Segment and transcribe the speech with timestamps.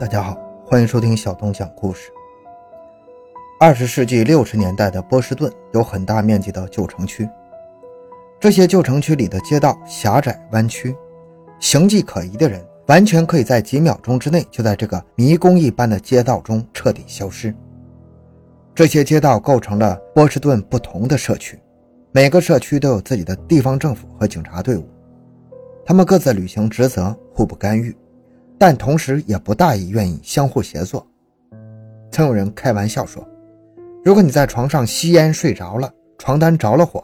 [0.00, 0.34] 大家好，
[0.64, 2.10] 欢迎收听小东讲故事。
[3.60, 7.28] 二十世纪六十年代的波士顿有很大面积的旧城区，
[8.40, 10.96] 这些旧城区里的街道狭窄弯曲，
[11.58, 17.54] 形迹可疑的人完全可以在几秒钟之内就在这个迷宫一般的街道中彻底消失。
[18.74, 21.60] 这些街道构成了波士顿不同的社区，
[22.10, 24.88] 每个社区都有自己的地方政府和警察队伍，
[25.84, 27.94] 他们各自履行职责，互不干预。
[28.60, 31.06] 但同时也不大意愿意相互协作。
[32.10, 33.26] 曾有人开玩笑说
[34.04, 37.02] ：“如果你在床上吸烟睡着了，床单着了火，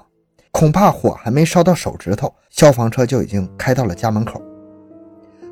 [0.50, 4.38] 恐怕火还没烧到手指头，消防车就已经开到了家门口。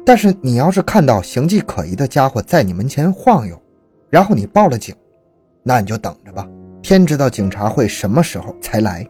[0.05, 3.59] 但是你要是看到形迹可疑的家伙在你门前晃悠，
[4.11, 4.95] 然后你报了警，
[5.63, 6.47] 那你就等着吧，
[6.83, 9.09] 天知道警察会什么时候才来。”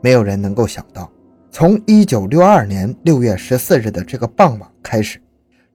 [0.00, 1.10] 没有人能够想到，
[1.50, 5.20] 从1962年6月14日的这个傍晚开始。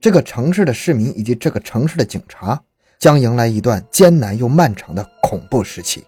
[0.02, 2.60] 这个城市的市民以及这个城市的警察
[2.98, 6.04] 将迎来一段艰难又漫长的恐怖时期。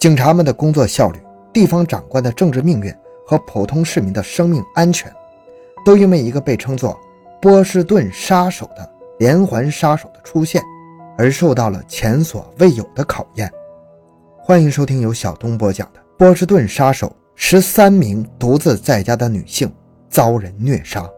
[0.00, 1.20] 警察们的工作效率、
[1.52, 2.92] 地方长官的政治命运
[3.24, 5.12] 和普通市民的生命安全，
[5.84, 6.98] 都因为一个被称作
[7.40, 10.60] “波士顿杀手”的连环杀手的出现，
[11.16, 13.48] 而受到了前所未有的考验。
[14.40, 19.72] 欢迎收听由小东播讲的《波士顿杀手》，十三名独自在家的女性
[20.10, 21.08] 遭人虐杀。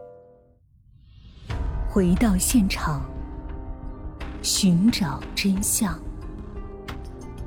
[1.95, 3.09] 回到现场，
[4.42, 5.97] 寻找真相。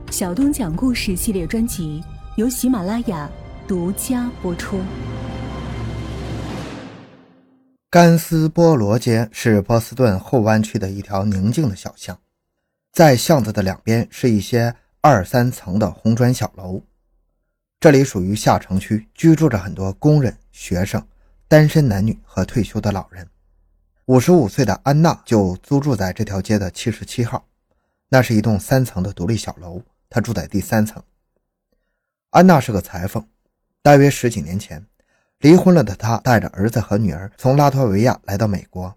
[0.10, 2.02] 小东讲故事系列专辑
[2.38, 3.30] 由喜马拉雅
[3.68, 4.80] 独家播出。
[7.90, 12.18] 甘斯波罗街是波斯顿后湾区的一条宁静的小巷，
[12.94, 16.82] 在巷子的两边是一些二三层的红砖小楼。
[17.82, 21.06] 这里属于下城区，居住着很多工人、学生、
[21.50, 23.28] 单身男女和退休的老人。
[24.08, 27.46] 五十五岁的安娜就租住在这条街的七十七号，
[28.08, 31.04] 那是一栋三层的独立小楼，她住在第三层。
[32.30, 33.28] 安娜是个裁缝，
[33.82, 34.86] 大约十几年前，
[35.40, 38.96] 离婚了的她带着儿子和女儿从拉脱维亚来到美国。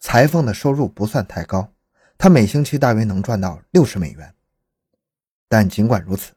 [0.00, 1.70] 裁缝的收入不算太高，
[2.16, 4.32] 她每星期大约能赚到六十美元。
[5.46, 6.32] 但尽管如此，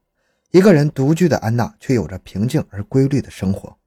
[0.52, 3.78] 一个人独居的安娜却有着平静而规律的生活，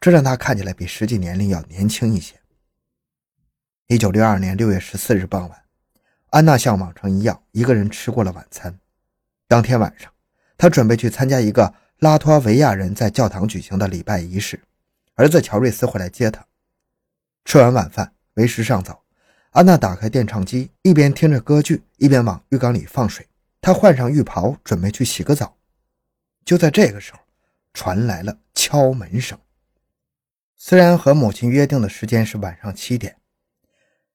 [0.00, 2.34] 这让她看起来比实际年龄要年轻一些。
[3.90, 5.62] 一九六二年六月十四日傍晚，
[6.28, 8.78] 安娜像往常一样一个人吃过了晚餐。
[9.46, 10.12] 当天晚上，
[10.58, 14.60] 她准备去参加一个拉脱维亚人在教堂举行的礼拜仪式，
[15.14, 16.44] 儿子乔瑞斯会来接她。
[17.46, 19.02] 吃完晚饭，为时尚早，
[19.52, 23.26] 安娜打开电唱机，一边听着歌剧，一边往浴缸里放水。
[23.62, 25.56] 她换上浴袍，准备去洗个澡。
[26.44, 27.20] 就在这个时候，
[27.72, 29.38] 传来了敲门声。
[30.58, 33.16] 虽然和母亲约定的时间是晚上七点。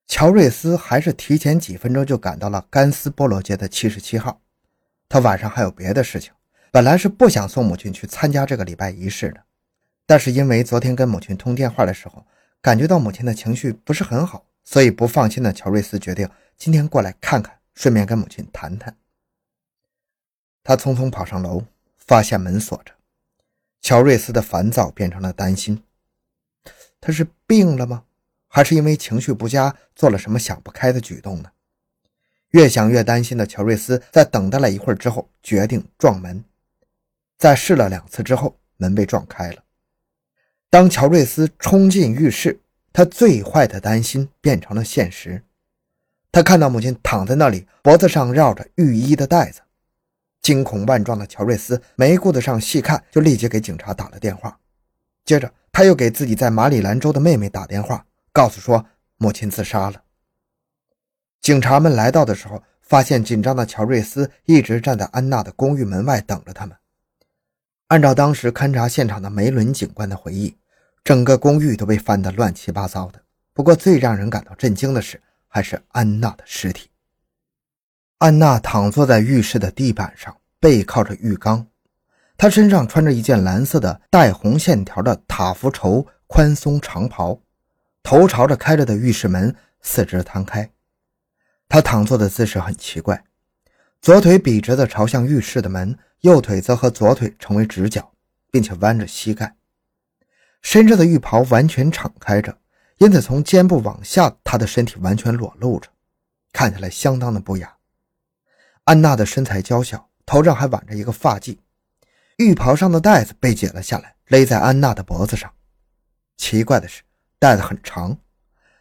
[0.07, 4.41] 乔瑞斯还是提前几分钟就赶到了甘斯波罗街的七十七号。
[5.09, 6.33] 他晚上还有别的事情，
[6.71, 9.43] 本来是不想送母亲去参加这个礼拜仪式的，
[10.05, 12.25] 但是因为昨天跟母亲通电话的时候，
[12.61, 18.95] 感觉到母亲的情绪不是很好，所以不放心的乔瑞斯决定今天过来看看，顺便跟母亲谈谈。
[20.63, 21.63] 他匆匆跑上楼，
[21.97, 22.93] 发现门锁着。
[23.81, 25.83] 乔瑞斯的烦躁变成了担心，
[27.01, 28.05] 他是病了吗？
[28.55, 31.49] 还是因为情绪不佳，做了什么想不开的举动呢？
[32.51, 36.45] 越想越担心的乔瑞斯，在等待了一会儿之后，决定撞门。
[37.39, 39.63] 在试了两次之后，门被撞开了。
[40.69, 42.59] 当乔瑞斯冲进浴室，
[42.93, 45.41] 他最坏的担心变成了现实。
[46.31, 49.61] 他看到母亲躺在那里，脖子上绕着浴衣的带子。
[50.43, 54.59] 惊恐万状的乔瑞斯没顾得上细看，就立即给警察打了电话。
[55.25, 58.05] 接着，他又给自己在马里兰州的妹妹打电话。
[58.33, 58.85] 告诉说
[59.17, 60.01] 母亲自杀了。
[61.39, 66.75] 警察们来到的时候，发现紧张的乔瑞斯一直站在安娜的公寓门外等着他们。
[67.87, 70.57] 按照当时勘察现场的梅伦警官的回忆，
[71.03, 73.21] 整个公寓都被翻得乱七八糟的。
[73.53, 76.89] 不过最让人感到震惊的是，还是安娜的尸体。
[78.17, 81.67] 安娜躺坐在浴室的地板上，背靠着浴缸，
[82.35, 87.39] 她身上穿着一件蓝色的带红线条的塔夫绸宽松长袍。
[88.03, 90.69] 头朝着开着的浴室门，四肢摊开。
[91.69, 93.23] 他躺坐的姿势很奇怪，
[94.01, 98.13] 左腿笔直的朝向浴室的门，右腿则和左腿成为直角，
[98.51, 99.55] 并且弯着膝盖。
[100.61, 102.59] 身上的浴袍完全敞开着，
[102.97, 105.89] 因此从肩部往下，他的身体完全裸露着，
[106.51, 107.77] 看起来相当的不雅。
[108.83, 111.57] 安娜的身材娇小，头上还挽着一个发髻，
[112.37, 115.51] 浴袍上的带子被解了下来，勒在安娜的脖子上。
[116.35, 117.02] 奇怪的是。
[117.43, 118.17] 带子很长，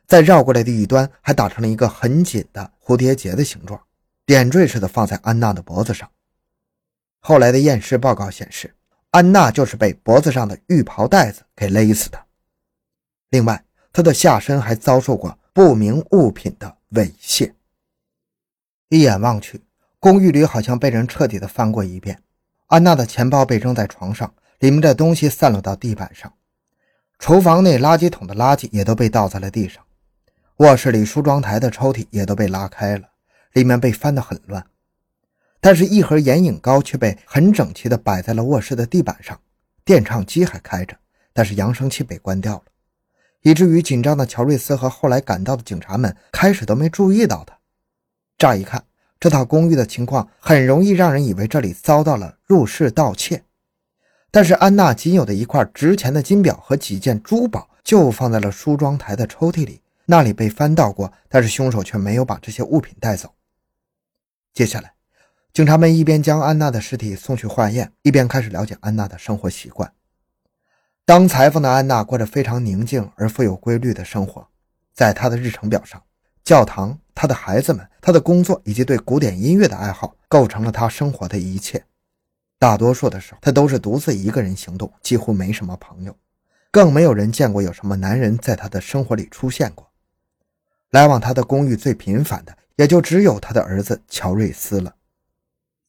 [0.07, 3.81] 在绕过来的一端还打成了一个很紧的蝴蝶结的形状，
[4.25, 6.09] 点缀似的放在安娜的脖子上。
[7.19, 8.73] 后来的验尸报告显示，
[9.11, 12.25] 安娜就是被脖子上的浴袍带子给勒死的。
[13.31, 17.55] 另外，她的下身还遭受过不明物品的猥亵。
[18.91, 19.61] 一眼望去，
[19.99, 22.23] 公寓里好像被人彻底的翻过一遍。
[22.69, 26.33] 安娜的钱包被扔在床上，里面的东西散落到地板上。
[27.23, 29.81] 厨房内垃圾桶的垃圾也都被倒在了地上。
[30.57, 33.11] 卧室里梳妆台的抽屉也都被拉开了，
[33.53, 34.67] 里面被翻得很乱。
[35.61, 39.39] 但是，一盒眼影膏却被很整齐地摆在了卧室的地板上。
[39.85, 40.97] 电唱机还开着，
[41.33, 42.65] 但是扬声器被关掉了，
[43.43, 47.57] 以至于紧张的乔瑞斯和后来赶到的警察们开始都没注意到他。
[48.37, 48.83] 乍一看，
[49.21, 53.45] 这套公寓的情况很容易让人以为这里遭到了入室盗窃。
[54.35, 63.35] 但是，安娜仅有的一块值钱的金表和几件珠宝就放在了梳妆台的抽屉里，那里被翻到过，但是凶手却没有把这些物品带走。
[64.55, 64.95] 接下来，
[65.53, 69.93] 警察们一边将安娜的尸体送去化验，一边开始了解安娜的生活习惯。
[71.05, 74.49] 当裁缝的安娜过着非常宁静而富有规律的生活，
[74.95, 76.03] 在她的日程表上。
[76.43, 81.85] 教堂、她的孩子们、她的工作以及对古典音乐的爱好，构成了她生活的一切。
[82.63, 86.15] 大多数的时候，他都是独自一个人行动，几乎没什么朋友，
[86.71, 89.91] 更没有人见过有什么男人在他的生活里出现过。
[90.91, 94.95] 来往他的公寓最频繁的，也就只有他的儿子乔瑞斯了。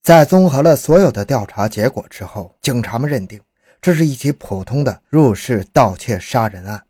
[0.02, 3.40] 在综合了所有的调查结果之后，警察们认定
[3.80, 6.84] 这是一起普通的入室盗窃杀人案。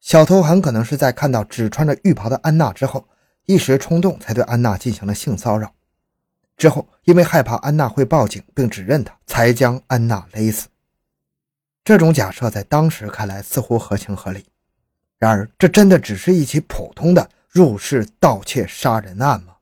[0.00, 3.06] 小偷很可能是在看到只穿着浴袍的安娜之后，
[3.46, 5.72] 一时冲动才对安娜进行了性骚扰。
[6.56, 10.68] 之后，因为害怕安娜会报警并指认他，才将安娜勒死。
[11.82, 14.46] 这种假设在当时看来似乎合情合理。
[15.18, 19.54] 然而，这真的只是一起普通的入室盗窃杀人案吗？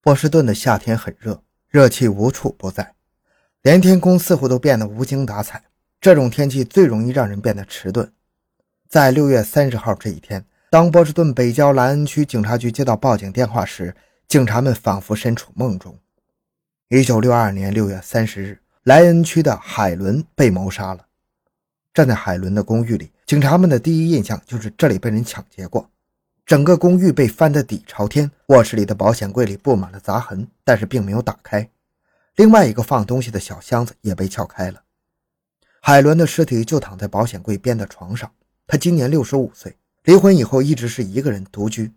[0.00, 2.94] 波士顿的夏天很热，热气无处不在，
[3.62, 5.62] 连天空似乎都变得无精打采。
[6.00, 8.12] 这种天气最容易让人变得迟钝。
[8.88, 13.94] 在六月三十号这一天，当波士顿北郊莱恩区警察局接到报警电话时，
[14.32, 15.94] 警察们仿佛身处梦中。
[16.88, 21.04] 一九六二年六月三十日，莱恩区的海伦被谋杀了。
[21.92, 25.86] 站在海伦的公寓里，警察们的第一印象就是这里被人抢劫过。
[26.46, 31.68] 整个公寓被翻得底朝天，卧室里的保险柜里布满了砸痕，但是并没有打开。
[32.36, 34.82] 另外一个放东西的小箱子也被撬开了。
[35.82, 38.32] 海伦的尸体就躺在保险柜边的床上。
[38.66, 41.92] 他今年六十五岁，离婚以后一直是一个人独居。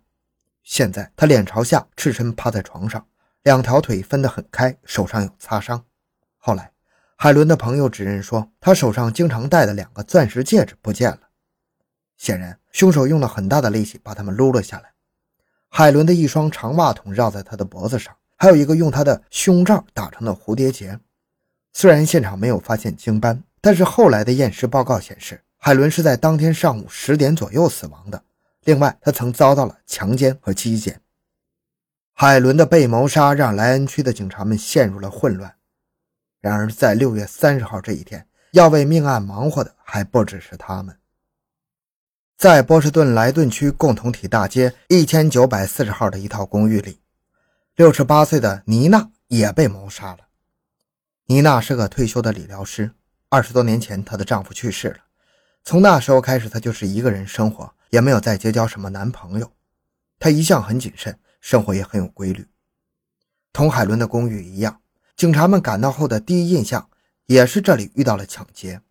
[0.66, 3.06] 现在他脸朝下，赤身趴在床上，
[3.44, 5.86] 两条腿分得很开，手上有擦伤。
[6.38, 6.72] 后来，
[7.16, 11.20] 海伦的朋友指认说，他手上经常戴的两个钻石戒指不见了。
[12.18, 14.92] 显然，凶手用了很大的力气把他们撸了下来。
[15.70, 21.00] 海伦的一双长袜筒绕在他的脖子上，还有一个用他的胸罩打成的蝴蝶结。
[21.74, 25.44] 虽然现场没有发现精斑，但是后来的验尸报告显示。
[25.58, 28.24] 海伦是在当天上午十点左右死亡的。
[28.66, 31.00] 另外，他曾遭到了强奸和击奸。
[32.14, 35.56] 海伦的被谋杀让莱恩区的警察们陷入了混乱。
[36.42, 40.98] 然而，在六月三十号这一天，要为命案忙活的还不只是他们。
[42.38, 47.00] 在波士顿莱顿区共同体大街一千九百四十号的一套公寓里，
[47.76, 50.20] 六十八岁的妮娜也被谋杀了。
[51.28, 52.92] 妮娜是个退休的理疗师，
[53.30, 54.98] 二十多年前她的丈夫去世了。
[55.64, 59.52] 从那时候开始，她就是一个人生活，也没有再结交什么男朋友。
[60.20, 62.48] 她一向很谨慎，生活也很有规律。
[63.52, 64.82] 同海伦的公寓一样，
[65.16, 66.90] 警察们赶到后的第一印象
[67.26, 68.82] 也是这里遇到了抢劫。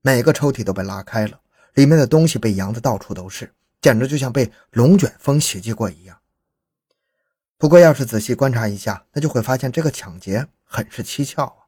[0.00, 1.40] 每个抽屉都被拉开了，
[1.74, 6.18] 里面的东西被扬得到处都是，简直就像被龙卷风袭击过一样。
[7.58, 11.66] 不过，要是仔细观察一下，那就会发现这个抢劫很是蹊跷啊！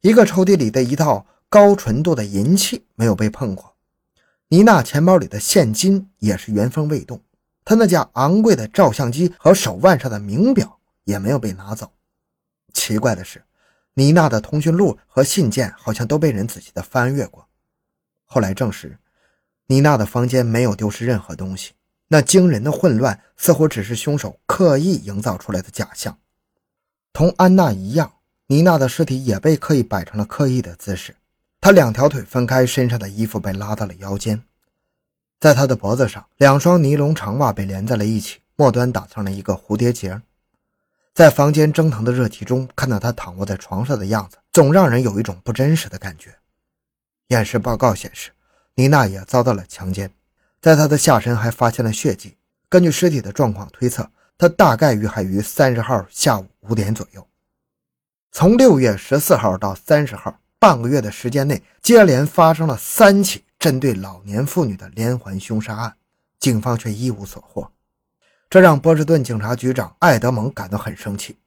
[0.00, 1.26] 一个抽屉里的一套。
[1.52, 3.69] 高纯度的银器没有被碰过，
[4.52, 7.22] 妮娜钱包里的现金也是原封未动，
[7.64, 11.92] 她那架昂贵的照相机和手腕上的名表也没有被拿走。
[12.74, 13.44] 奇怪的是，
[13.94, 17.46] 妮娜的通讯录和信件好像都被人仔细的翻阅过。
[18.24, 18.98] 后来证实，
[19.66, 21.74] 妮娜的房间没有丢失任何东西，
[22.08, 26.18] 那惊人的混乱似乎只是凶手刻意营造出来的假象。
[27.12, 28.14] 同安娜一样，
[28.48, 31.14] 妮娜的尸体也被刻意摆成了刻意的姿势。
[31.60, 34.42] 他两条腿分开，身上的衣服被拉到了腰间，
[35.38, 40.22] 在他的脖子上，两双尼龙长袜被连在了一起，末端打上了一个蝴蝶结。
[41.12, 46.34] 在房间蒸腾的热气中，看到他躺卧在床上的样子，总让人有一种不真实的感觉。
[47.28, 48.30] 验尸报告显示，
[48.74, 50.10] 妮娜也遭到了强奸，
[50.62, 52.38] 在她的下身还发现了血迹。
[52.70, 57.26] 根据尸体的状况推测，他大概遇害于三十号下午五点左右。
[58.32, 65.96] 从六月十四号到三十号，半个月的时间内，接连发生了三起针对老年妇女的连环凶杀案，
[66.38, 67.72] 警方却一无所获，
[68.50, 71.38] 这让波士顿警察局长艾德蒙感到很生气。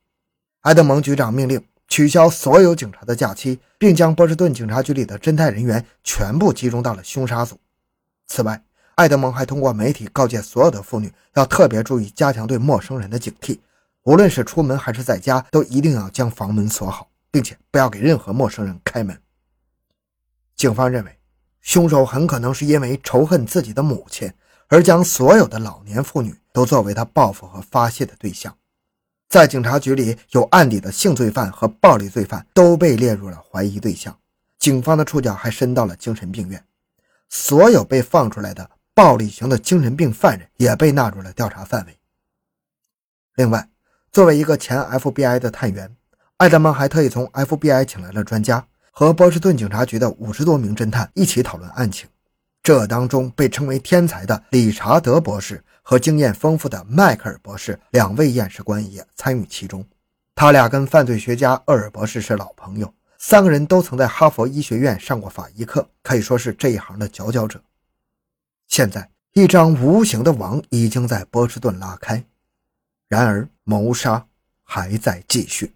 [0.62, 7.60] 艾德蒙局长命令取消所有警察的假期，并将波士顿警察局里的侦探人员全部集中到了凶杀组。
[8.26, 8.64] 此外，
[8.96, 13.60] 艾德蒙还通过媒体告诫所有的妇女要特别注意，加强对陌生人的警惕。
[14.06, 19.20] 无论是出门还是在家，都一定要将房门锁好，并且不要给任何陌生人开门。
[20.56, 21.20] 警方认为，
[21.62, 24.32] 凶手很可能是因为仇恨自己的母亲，
[24.68, 28.56] 而将所有的老年妇女都作为他报复和发泄的对象。
[29.30, 34.16] 在警察局里，有案底的性罪犯和暴力罪犯都被列入了怀疑对象。
[34.60, 36.64] 警方的触角还伸到了精神病院，
[37.30, 41.98] 所有被放出来的暴力型的精神病犯人也被纳入了调查范围。
[43.34, 43.68] 另外，
[44.12, 45.96] 作为一个前 FBI 的探员，
[46.44, 52.06] 艾德蒙还特意从 FBI 请来了专家，和波士顿警察局的五十多名侦探一起讨论案情。
[52.62, 59.86] 这当中被称为天才的理查德博士和经验丰富的迈克尔博士两位验尸官也参与其中。
[60.36, 67.62] 他俩跟犯罪学家厄尔博士是老朋友，三个人都曾在哈佛医学院上过法医课，可以说是这一行的佼佼者。
[68.68, 72.22] 现在，一张无形的网已经在波士顿拉开。
[73.08, 74.26] 然而，谋杀
[74.66, 75.74] 还在继续。